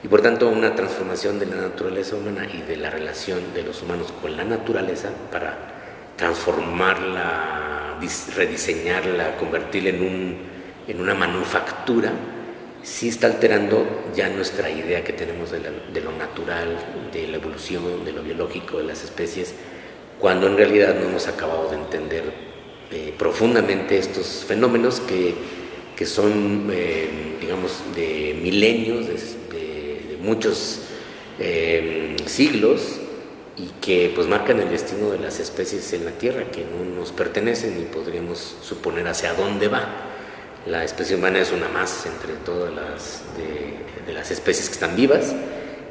Y 0.04 0.08
por 0.08 0.22
tanto 0.22 0.50
una 0.50 0.76
transformación 0.76 1.40
de 1.40 1.48
la 1.48 1.56
naturaleza 1.56 2.16
humana 2.16 2.48
y 2.52 2.62
de 2.62 2.78
la 2.78 2.90
relación 2.90 3.54
de 3.54 3.64
los 3.64 3.82
humanos 3.82 4.14
con 4.22 4.38
la 4.38 4.44
naturaleza 4.44 5.10
para 5.32 6.14
transformarla, 6.16 8.00
rediseñarla, 8.36 9.38
convertirla 9.38 9.90
en 9.90 10.02
un 10.02 10.56
en 10.88 11.02
una 11.02 11.16
manufactura, 11.16 12.12
sí 12.84 13.10
está 13.10 13.28
alterando 13.28 14.12
ya 14.16 14.30
nuestra 14.30 14.70
idea 14.70 15.04
que 15.04 15.14
tenemos 15.14 15.52
de, 15.52 16.02
lo 16.02 16.12
natural, 16.12 16.78
de 17.12 17.28
la 17.28 17.38
evolución, 17.38 18.06
de 18.06 18.12
lo 18.12 18.22
biológico, 18.22 18.78
de 18.78 18.84
las 18.84 19.04
especies, 19.04 19.56
cuando 20.20 20.48
en 20.48 20.58
realidad 20.58 20.96
no 20.96 21.10
hemos 21.10 21.28
acabado 21.28 21.70
de 21.70 21.78
entender 21.78 22.55
eh, 22.96 23.14
profundamente 23.18 23.98
estos 23.98 24.46
fenómenos 24.48 25.02
que, 25.02 25.34
que 25.98 26.06
son, 26.06 26.70
eh, 26.72 27.10
digamos, 27.42 27.74
de 27.94 28.40
milenios, 28.42 29.08
de, 29.08 30.18
muchos 30.22 30.80
eh, 31.38 32.16
siglos 32.26 33.02
y 33.58 33.68
que 33.82 34.14
pues 34.16 34.28
marcan 34.28 34.62
el 34.62 34.70
destino 34.70 35.10
de 35.10 35.20
las 35.20 35.42
especies 35.42 35.92
en 35.92 36.06
la 36.06 36.12
Tierra 36.12 36.50
que 36.52 36.64
no 36.64 36.96
nos 36.98 37.12
pertenecen 37.12 37.80
y 37.80 37.84
podríamos 37.84 38.56
suponer 38.62 39.06
hacia 39.10 39.34
dónde 39.34 39.68
va. 39.68 39.88
La 40.66 40.86
especie 40.86 41.18
humana 41.18 41.40
es 41.40 41.52
una 41.52 41.68
más 41.68 42.06
entre 42.06 42.34
todas 42.46 42.74
las 42.74 43.24
de, 43.36 44.14
las 44.14 44.32
especies 44.32 44.68
que 44.70 44.74
están 44.74 44.96
vivas 44.96 45.36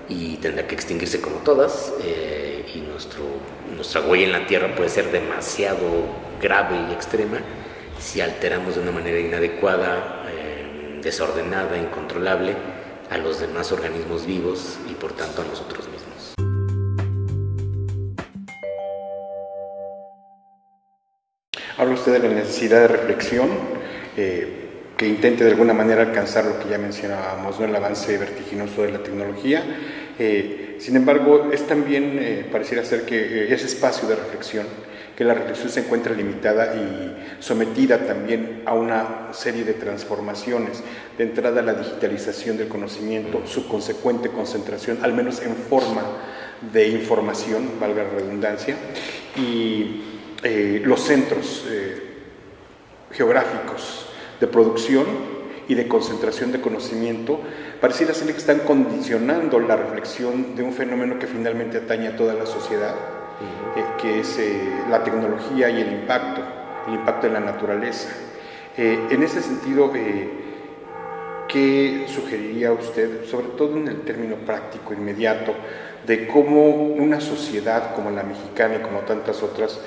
y 0.09 0.37
tendrá 0.37 0.67
que 0.67 0.75
extinguirse 0.75 1.21
como 1.21 1.37
todas 1.37 1.93
eh, 2.03 2.65
y 2.75 2.81
nuestro, 2.81 3.23
nuestra 3.75 4.03
huella 4.03 4.27
en 4.27 4.33
la 4.33 4.47
Tierra 4.47 4.75
puede 4.75 4.89
ser 4.89 5.11
demasiado 5.11 5.79
grave 6.41 6.77
y 6.89 6.93
extrema 6.93 7.39
si 7.99 8.21
alteramos 8.21 8.75
de 8.75 8.83
una 8.83 8.91
manera 8.91 9.19
inadecuada, 9.19 10.25
eh, 10.29 11.01
desordenada, 11.03 11.79
incontrolable 11.79 12.55
a 13.11 13.19
los 13.19 13.41
demás 13.41 13.73
organismos 13.73 14.27
vivos 14.27 14.79
y 14.91 14.95
por 14.95 15.13
tanto 15.13 15.43
a 15.43 15.45
nosotros 15.45 15.87
mismos. 15.89 16.35
Habla 21.77 21.95
usted 21.95 22.13
de 22.13 22.29
la 22.29 22.35
necesidad 22.35 22.81
de 22.81 22.89
reflexión. 22.89 23.49
Eh, 24.17 24.61
que 24.97 25.09
intente 25.09 25.45
de 25.45 25.51
alguna 25.51 25.75
manera 25.75 26.03
alcanzar 26.03 26.45
lo 26.45 26.59
que 26.61 26.69
ya 26.69 26.79
mencionábamos, 26.79 27.59
¿no? 27.59 27.67
el 27.67 27.75
avance 27.75 28.17
vertiginoso 28.17 28.83
de 28.83 28.93
la 28.93 29.03
tecnología. 29.03 29.63
Eh, 30.19 30.77
sin 30.79 30.97
embargo, 30.97 31.51
es 31.53 31.67
también, 31.67 32.19
eh, 32.21 32.47
pareciera 32.51 32.85
ser 32.85 33.03
que 33.03 33.17
eh, 33.17 33.53
ese 33.53 33.67
espacio 33.67 34.09
de 34.09 34.15
reflexión, 34.15 34.67
que 35.17 35.25
la 35.25 35.35
reflexión 35.35 35.69
se 35.71 35.81
encuentra 35.81 36.15
limitada 36.15 36.75
y 36.75 37.43
sometida 37.43 37.99
también 38.07 38.63
a 38.65 38.75
una 38.75 39.29
serie 39.33 39.65
de 39.65 39.75
transformaciones. 39.75 40.83
De 41.17 41.25
entrada, 41.25 41.63
la 41.63 41.75
digitalización 41.75 42.57
del 42.57 42.69
conocimiento, 42.69 43.43
su 43.47 43.69
consecuente 43.69 44.29
concentración, 44.29 44.99
al 45.03 45.13
menos 45.13 45.41
en 45.43 45.55
forma 45.55 46.03
de 46.73 46.89
información, 46.89 47.79
valga 47.81 48.05
la 48.05 48.11
redundancia, 48.11 48.77
y 49.37 50.03
los 50.85 51.01
centros 51.01 51.65
geográficos 53.13 54.07
de 54.41 54.47
producción 54.47 55.34
y 55.69 55.75
de 55.75 55.89
concentración 55.89 56.53
de 56.53 56.61
conocimiento, 56.61 57.41
pareciera 57.81 58.15
ser 58.15 58.33
que 58.33 58.39
están 58.39 58.61
condicionando 58.61 59.59
la 59.61 59.77
reflexión 59.77 60.57
de 60.57 60.63
un 60.63 60.73
fenómeno 60.73 61.19
que 61.19 61.27
finalmente 61.27 61.79
atañe 61.79 62.09
a 62.09 62.17
toda 62.17 62.35
la 62.35 62.47
sociedad, 62.47 62.95
eh, 63.77 63.85
que 64.01 64.21
es 64.21 64.39
eh, 64.39 64.61
la 64.91 65.03
tecnología 65.03 65.71
y 65.71 65.81
el 65.81 65.93
impacto, 65.93 66.43
el 66.89 66.95
impacto 66.95 67.27
en 67.27 67.33
la 67.33 67.41
naturaleza. 67.41 68.11
Eh, 68.77 68.99
en 69.11 69.23
ese 69.23 69.41
sentido, 69.41 69.91
¿qué 69.93 72.05
sugeriría 72.09 72.73
usted, 72.73 73.25
sobre 73.25 73.49
todo 73.57 73.77
en 73.77 73.89
el 73.89 74.01
término 74.03 74.37
práctico, 74.37 74.93
inmediato, 74.93 75.55
de 76.07 76.27
cómo 76.27 76.69
una 76.69 77.21
sociedad 77.21 77.95
como 77.95 78.11
la 78.11 78.23
mexicana 78.23 78.77
y 78.77 78.81
como 78.81 79.01
tantas 79.01 79.43
otras, 79.43 79.81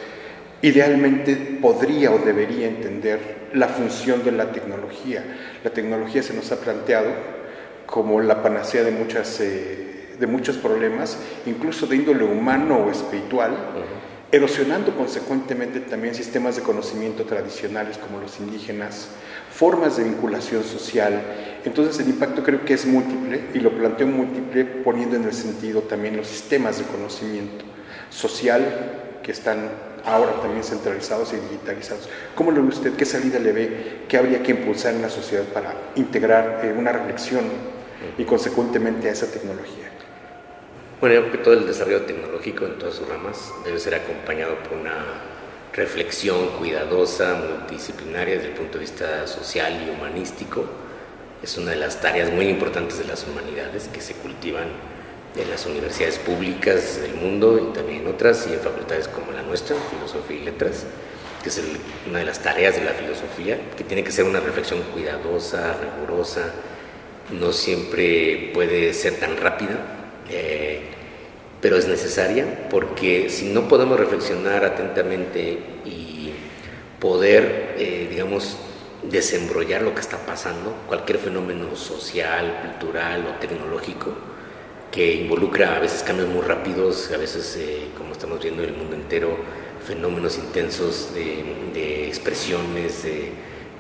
idealmente 0.62 1.36
podría 1.62 2.12
o 2.12 2.20
debería 2.20 2.68
entender 2.68 3.50
la 3.54 3.68
función 3.68 4.24
de 4.24 4.32
la 4.32 4.52
tecnología. 4.52 5.24
La 5.64 5.72
tecnología 5.72 6.24
se 6.24 6.34
nos 6.34 6.52
ha 6.52 6.60
planteado 6.60 7.10
como 7.86 8.22
la 8.22 8.44
panacea 8.44 8.84
de, 8.84 8.92
muchas, 8.92 9.40
eh, 9.40 10.16
de 10.20 10.28
muchos 10.28 10.58
problemas, 10.58 11.18
incluso 11.46 11.88
de 11.88 11.96
índole 11.96 12.26
humano 12.26 12.78
o 12.80 12.92
espiritual, 12.92 13.56
erosionando 14.32 14.96
consecuentemente 14.96 15.80
también 15.80 16.14
sistemas 16.14 16.58
de 16.58 16.62
conocimiento 16.62 17.24
tradicionales 17.24 17.98
como 17.98 18.20
los 18.20 18.40
indígenas, 18.40 19.10
formas 19.50 19.96
de 19.96 20.04
vinculación 20.04 20.64
social. 20.64 21.22
Entonces 21.64 22.00
el 22.00 22.10
impacto 22.10 22.44
creo 22.44 22.66
que 22.66 22.74
es 22.74 22.86
múltiple 22.86 23.46
y 23.54 23.60
lo 23.60 23.72
planteo 23.72 24.08
múltiple 24.08 24.66
poniendo 24.66 25.16
en 25.16 25.24
el 25.24 25.34
sentido 25.34 25.82
también 25.82 26.18
los 26.18 26.28
sistemas 26.28 26.78
de 26.78 26.86
conocimiento 26.86 27.64
social 28.10 29.20
que 29.24 29.32
están 29.32 29.70
ahora 30.08 30.40
también 30.42 30.64
centralizados 30.64 31.34
y 31.34 31.36
digitalizados. 31.36 32.10
¿Cómo 32.34 32.52
lo 32.52 32.62
ve 32.64 32.70
usted? 32.70 32.94
¿Qué 32.94 33.06
salida 33.06 33.40
le 33.40 33.52
ve? 33.52 33.98
¿Qué 34.08 34.18
habría 34.18 34.42
que 34.42 34.52
impulsar 34.52 34.94
en 34.94 35.02
la 35.02 35.10
sociedad 35.10 35.44
para 35.46 35.76
integrar 35.96 36.62
eh, 36.64 36.74
una 36.76 36.94
reflexión 36.94 37.44
y 38.18 38.24
consecuentemente 38.24 39.10
a 39.10 39.12
esa 39.12 39.30
tecnología? 39.30 39.90
Bueno, 41.02 41.16
yo 41.16 41.22
creo 41.24 41.32
que 41.34 41.38
todo 41.40 41.54
el 41.56 41.68
desarrollo 41.68 42.04
tecnológico 42.04 42.66
en 42.66 42.80
todas 42.80 42.96
sus 42.96 43.08
ramas 43.08 43.52
debe 43.66 43.80
ser 43.80 43.96
acompañado 43.96 44.56
por 44.64 44.78
una 44.78 44.96
reflexión 45.74 46.48
cuidadosa, 46.58 47.36
multidisciplinaria 47.36 48.36
desde 48.36 48.48
el 48.48 48.56
punto 48.56 48.74
de 48.76 48.80
vista 48.80 49.28
social 49.28 49.74
y 49.86 49.90
humanístico. 49.90 50.66
Es 51.44 51.58
una 51.58 51.72
de 51.72 51.78
las 51.78 52.02
tareas 52.02 52.32
muy 52.32 52.48
importantes 52.48 52.98
de 52.98 53.04
las 53.04 53.28
humanidades 53.28 53.90
que 53.90 54.02
se 54.02 54.14
cultivan 54.16 54.70
en 55.38 55.50
las 55.50 55.66
universidades 55.66 56.18
públicas 56.20 57.02
del 57.02 57.16
mundo 57.16 57.58
y 57.58 57.74
también 57.74 58.02
en 58.02 58.08
otras 58.08 58.48
y 58.50 58.54
en 58.54 58.60
facultades 58.60 59.08
como 59.08 59.32
la 59.32 59.44
nuestra, 59.44 59.76
Filosofía 59.90 60.38
y 60.38 60.44
Letras, 60.44 60.86
que 61.44 61.50
es 61.50 61.62
una 62.08 62.20
de 62.20 62.26
las 62.26 62.40
tareas 62.40 62.76
de 62.76 62.84
la 62.84 62.92
filosofía, 62.92 63.60
que 63.76 63.84
tiene 63.84 64.04
que 64.04 64.12
ser 64.12 64.26
una 64.26 64.40
reflexión 64.40 64.82
cuidadosa, 64.94 65.78
rigurosa, 65.78 66.52
no 67.32 67.52
siempre 67.52 68.52
puede 68.54 68.94
ser 68.94 69.20
tan 69.20 69.38
rápida, 69.38 69.78
eh, 70.30 70.82
pero 71.62 71.78
es 71.78 71.88
necesaria 71.88 72.68
porque 72.70 73.30
si 73.30 73.46
no 73.52 73.68
podemos 73.68 74.00
reflexionar 74.00 74.64
atentamente 74.64 75.60
y 75.86 76.32
poder, 77.00 77.76
eh, 77.78 78.08
digamos, 78.10 78.58
desembrollar 79.04 79.82
lo 79.82 79.94
que 79.94 80.02
está 80.02 80.18
pasando, 80.26 80.74
cualquier 80.88 81.20
fenómeno 81.20 81.76
social, 81.76 82.60
cultural 82.64 83.26
o 83.28 83.40
tecnológico, 83.40 84.14
que 84.98 85.14
involucra 85.14 85.76
a 85.76 85.80
veces 85.80 86.02
cambios 86.02 86.28
muy 86.28 86.42
rápidos, 86.42 87.12
a 87.14 87.18
veces, 87.18 87.56
eh, 87.60 87.90
como 87.96 88.14
estamos 88.14 88.42
viendo 88.42 88.64
en 88.64 88.70
el 88.70 88.76
mundo 88.76 88.96
entero, 88.96 89.38
fenómenos 89.86 90.40
intensos 90.40 91.14
de, 91.14 92.08
expresiones, 92.08 93.04
de, 93.04 93.32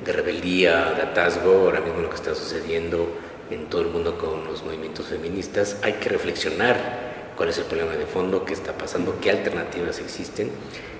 de, 0.05 0.13
rebeldía, 0.13 0.91
de 0.91 1.01
atasgo, 1.01 1.53
ahora 1.53 1.81
mismo 1.81 2.01
lo 2.01 2.09
que 2.11 2.17
está 2.17 2.35
sucediendo 2.35 3.09
en 3.49 3.65
todo 3.65 3.81
el 3.81 3.87
mundo 3.87 4.15
con 4.19 4.45
los 4.45 4.63
movimientos 4.63 5.07
feministas, 5.07 5.77
hay 5.81 5.93
que 5.93 6.07
reflexionar 6.09 7.33
cuál 7.35 7.49
es 7.49 7.57
el 7.57 7.63
problema 7.63 7.93
de 7.93 8.05
fondo, 8.05 8.45
qué 8.45 8.53
está 8.53 8.77
pasando, 8.77 9.17
qué 9.19 9.31
alternativas 9.31 9.97
existen. 9.97 10.51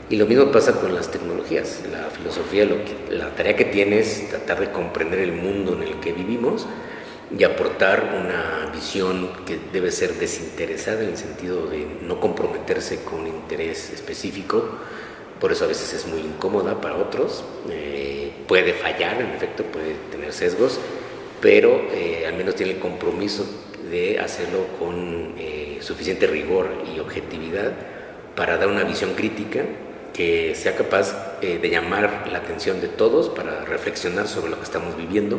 Y 0.10 0.16
lo 0.16 0.26
mismo 0.26 0.52
pasa 0.52 0.72
con 0.82 0.96
las 0.96 1.12
tecnologías. 1.12 1.84
La 1.92 2.10
filosofía, 2.10 2.66
lo 2.66 2.78
que, 2.84 3.16
la 3.16 3.36
tarea 3.36 3.56
que 3.56 3.66
tiene 3.66 4.00
es 4.00 4.28
tratar 4.30 4.62
de 4.62 4.72
comprender 4.72 5.20
el 5.20 5.34
mundo 5.34 5.74
en 5.74 5.84
el 5.84 6.00
que 6.00 6.12
vivimos, 6.12 6.66
y 7.36 7.44
aportar 7.44 8.14
una 8.24 8.72
visión 8.72 9.30
que 9.46 9.60
debe 9.74 9.92
ser 9.92 10.14
desinteresada 10.14 11.04
en 11.04 11.10
el 11.10 11.18
sentido 11.18 11.68
de 11.68 11.86
no 12.02 12.20
comprometerse 12.20 13.04
con 13.04 13.22
un 13.22 13.28
interés 13.28 13.92
específico, 13.92 14.64
por 15.40 15.52
eso 15.52 15.66
a 15.66 15.68
veces 15.68 15.94
es 15.94 16.08
muy 16.08 16.22
incómoda 16.22 16.80
para 16.80 16.96
otros, 16.96 17.44
eh, 17.70 18.32
puede 18.48 18.74
fallar, 18.74 19.22
en 19.22 19.32
efecto, 19.32 19.64
puede 19.64 19.96
tener 20.10 20.32
sesgos, 20.32 20.80
pero 21.42 21.82
eh, 21.92 22.26
al 22.26 22.36
menos 22.36 22.56
tiene 22.56 22.74
el 22.74 22.80
compromiso 22.80 23.46
de 23.92 24.20
hacerlo 24.20 24.66
con 24.80 25.36
eh, 25.38 25.78
suficiente 25.82 26.28
rigor 26.28 26.70
y 26.96 27.00
objetividad 27.00 27.74
para 28.36 28.58
dar 28.58 28.70
una 28.70 28.84
visión 28.84 29.14
crítica 29.14 29.64
que 30.14 30.56
sea 30.56 30.76
capaz 30.76 31.40
de 31.42 31.70
llamar 31.70 32.28
la 32.32 32.40
atención 32.40 32.82
de 32.82 32.88
todos 32.88 33.30
para 33.30 33.66
reflexionar 33.66 34.28
sobre 34.28 34.50
lo 34.50 34.58
que 34.58 34.64
estamos 34.64 34.98
viviendo 34.98 35.38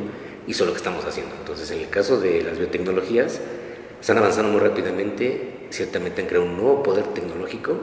es 0.53 0.61
lo 0.61 0.73
que 0.73 0.79
estamos 0.79 1.05
haciendo. 1.05 1.35
Entonces, 1.39 1.71
en 1.71 1.81
el 1.81 1.89
caso 1.89 2.21
de 2.21 2.43
las 2.43 2.59
biotecnologías, 2.59 3.41
están 4.01 4.19
avanzando 4.19 4.53
muy 4.53 4.61
rápidamente, 4.61 5.67
ciertamente 5.71 6.23
han 6.23 6.29
creado 6.29 6.47
un 6.47 6.57
nuevo 6.57 6.83
poder 6.83 7.05
tecnológico 7.09 7.75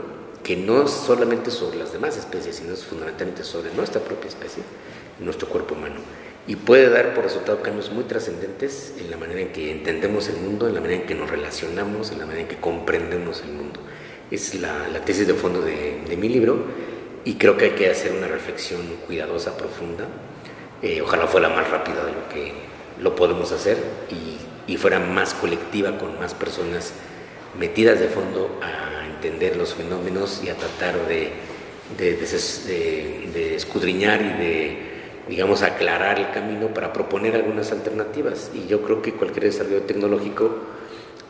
que 0.44 0.56
no 0.56 0.84
es 0.84 0.92
solamente 0.92 1.52
sobre 1.52 1.78
las 1.78 1.92
demás 1.92 2.18
especies, 2.18 2.58
sino 2.58 2.74
es 2.74 2.86
fundamentalmente 2.86 3.44
sobre 3.44 3.74
nuestra 3.74 4.02
propia 4.02 4.30
especie, 4.30 4.64
nuestro 5.20 5.48
cuerpo 5.50 5.74
humano. 5.74 5.96
Y 6.48 6.56
puede 6.56 6.90
dar 6.90 7.16
por 7.16 7.24
resultado 7.24 7.64
cambios 7.64 7.92
muy 7.92 8.04
trascendentes 8.04 8.94
en 9.00 9.10
la 9.10 9.18
manera 9.18 9.42
en 9.42 9.52
que 9.52 9.72
entendemos 9.72 10.30
el 10.30 10.38
mundo, 10.38 10.68
en 10.68 10.76
la 10.76 10.82
manera 10.82 11.02
en 11.02 11.08
que 11.08 11.16
nos 11.16 11.30
relacionamos, 11.32 12.12
en 12.12 12.20
la 12.20 12.26
manera 12.26 12.44
en 12.44 12.48
que 12.48 12.60
comprendemos 12.60 13.42
el 13.42 13.54
mundo. 13.54 13.80
Es 14.30 14.54
la, 14.56 14.88
la 14.90 15.04
tesis 15.04 15.26
de 15.26 15.34
fondo 15.34 15.62
de, 15.62 16.04
de 16.08 16.18
mi 16.18 16.30
libro 16.30 16.64
y 17.24 17.34
creo 17.36 17.58
que 17.58 17.66
hay 17.66 17.72
que 17.72 17.90
hacer 17.90 18.12
una 18.12 18.28
reflexión 18.28 18.82
cuidadosa, 19.08 19.58
profunda, 19.58 20.06
eh, 20.82 21.02
ojalá 21.02 21.28
fuera 21.28 21.50
más 21.50 21.70
rápida 21.70 22.06
de 22.06 22.12
lo 22.12 22.30
que 22.30 22.54
lo 23.02 23.16
podemos 23.16 23.52
hacer 23.52 23.78
y, 24.10 24.72
y, 24.72 24.78
fuera 24.78 25.00
más 25.00 25.34
colectiva 25.34 25.98
con 25.98 26.20
más 26.20 26.34
personas 26.34 26.94
metidas 27.60 28.00
de 28.00 28.08
fondo 28.08 28.60
a 28.62 29.06
entender 29.06 29.56
los 29.56 29.74
fenómenos 29.74 30.42
y 30.44 30.50
a 30.50 30.56
tratar 30.56 31.08
de, 31.08 31.32
de, 31.98 32.18
de, 33.34 33.56
escudriñar 33.56 34.22
y 34.22 34.44
de, 34.44 34.78
digamos, 35.28 35.62
aclarar 35.62 36.20
el 36.20 36.32
camino 36.32 36.68
para 36.74 36.94
proponer 36.94 37.36
algunas 37.36 37.72
alternativas. 37.72 38.52
Y 38.54 38.68
yo 38.68 38.82
creo 38.82 39.02
que 39.02 39.14
cualquier 39.14 39.46
desarrollo 39.46 39.82
tecnológico 39.84 40.56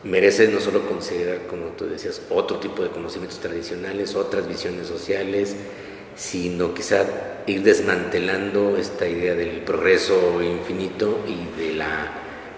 merece 0.04 0.48
no 0.48 0.60
solo 0.60 0.86
considerar, 0.86 1.46
como 1.46 1.66
tú 1.70 1.86
decías, 1.86 2.22
otro 2.30 2.58
tipo 2.58 2.82
de 2.82 2.90
conocimientos 2.90 3.40
tradicionales, 3.40 4.14
otras 4.14 4.46
visiones 4.46 4.86
sociales, 4.86 5.56
sino 6.16 6.72
quizá 6.72 7.04
ir 7.46 7.62
desmantelando 7.62 8.76
esta 8.76 9.06
idea 9.06 9.34
del 9.34 9.60
progreso 9.60 10.42
infinito 10.42 11.20
y 11.28 11.60
de 11.60 11.74
la, 11.74 12.10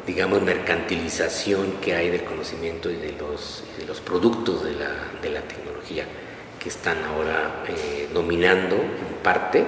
digamos, 0.07 0.41
mercantilización 0.43 1.73
que 1.83 1.95
hay 1.95 2.09
del 2.11 2.25
conocimiento 2.25 2.91
y 2.91 2.97
de 2.97 3.13
los, 3.13 3.65
de 3.77 3.85
los 3.85 4.01
productos 4.01 4.65
de 4.65 4.73
la, 4.75 4.91
de 5.21 5.31
la, 5.31 5.41
tecnología 5.43 6.05
que 6.61 6.69
están 6.69 7.03
ahora 7.05 7.65
eh, 7.69 8.09
dominando 8.15 8.77
en 8.77 9.23
parte, 9.23 9.65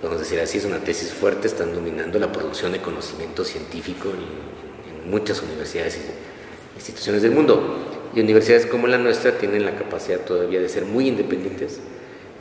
podemos 0.00 0.20
decir 0.20 0.40
así, 0.40 0.58
es 0.58 0.64
una 0.64 0.78
tesis 0.78 1.12
fuerte, 1.12 1.46
están 1.46 1.74
dominando 1.74 2.18
la 2.18 2.32
producción 2.32 2.72
de 2.72 2.80
conocimiento 2.80 3.44
científico 3.44 4.08
en, 4.08 5.04
en 5.04 5.10
muchas 5.10 5.42
universidades 5.42 5.98
y 5.98 6.78
instituciones 6.78 7.22
del 7.22 7.32
mundo. 7.32 7.90
Y 8.14 8.20
universidades 8.20 8.66
como 8.66 8.86
la 8.86 8.96
nuestra 8.96 9.38
tienen 9.38 9.64
la 9.64 9.74
capacidad 9.76 10.20
todavía 10.20 10.60
de 10.60 10.68
ser 10.68 10.84
muy 10.84 11.08
independientes 11.08 11.80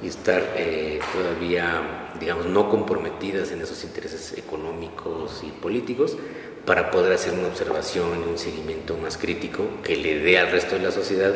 y 0.04 0.08
estar 0.08 0.42
eh, 0.56 1.00
todavía, 1.14 2.12
digamos, 2.20 2.46
no 2.48 2.70
comprometidas 2.70 3.52
en 3.52 3.62
esos 3.62 3.84
intereses 3.84 4.38
económicos 4.38 5.44
y 5.44 5.52
políticos 5.52 6.18
para 6.66 6.92
poder 6.92 7.14
hacer 7.14 7.34
una 7.34 7.48
observación 7.48 8.24
y 8.26 8.30
un 8.30 8.38
seguimiento 8.38 8.98
más 8.98 9.18
crítico 9.18 9.64
que 9.84 9.96
le 9.96 10.20
dé 10.20 10.40
al 10.40 10.52
resto 10.52 10.76
de 10.76 10.82
la 10.82 10.92
sociedad 10.92 11.34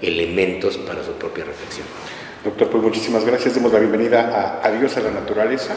elementos 0.00 0.78
para 0.78 1.02
su 1.04 1.12
propia 1.12 1.44
reflexión. 1.44 1.86
Doctor, 2.44 2.68
pues 2.68 2.82
muchísimas 2.82 3.24
gracias. 3.24 3.54
Demos 3.54 3.72
la 3.72 3.78
bienvenida 3.78 4.60
a 4.62 4.66
Adiós 4.66 4.96
a 4.96 5.00
la 5.00 5.12
Naturaleza, 5.12 5.74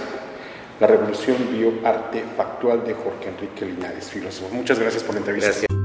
la 0.79 0.87
revolución 0.87 1.37
bioartefactual 1.51 2.83
de 2.85 2.93
Jorge 2.95 3.29
Enrique 3.29 3.65
Linares, 3.65 4.09
filósofo. 4.09 4.53
Muchas 4.53 4.79
gracias 4.79 5.03
por 5.03 5.13
la 5.13 5.19
entrevista. 5.19 5.49
Gracias. 5.49 5.84